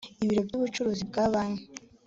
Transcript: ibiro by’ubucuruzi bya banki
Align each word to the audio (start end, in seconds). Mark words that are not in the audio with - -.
ibiro 0.23 0.41
by’ubucuruzi 0.47 1.03
bya 1.09 1.25
banki 1.31 1.63